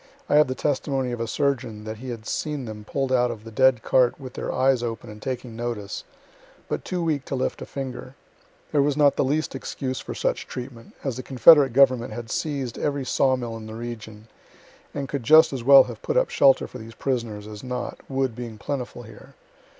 [0.27, 3.43] I have the testimony of a surgeon that he had seen them pull'd out of
[3.43, 6.05] the dead cart with their eyes open and taking notice,
[6.67, 8.15] but too weak to lift a finger.
[8.71, 12.79] There was not the least excuse for such treatment, as the confederate government had seized
[12.79, 14.27] every sawmill in the region,
[14.91, 18.35] and could just as well have put up shelter for these prisoners as not, wood
[18.35, 19.35] being plentiful here.